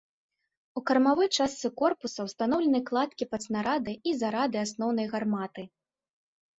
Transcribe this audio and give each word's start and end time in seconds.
У 0.79 0.81
кармавой 0.89 1.29
частцы 1.37 1.67
корпуса 1.83 2.27
ўстаноўлены 2.29 2.79
кладкі 2.89 3.23
пад 3.35 3.41
снарады 3.49 3.93
і 4.09 4.19
зарады 4.27 4.57
асноўнай 4.67 5.07
гарматы. 5.17 5.63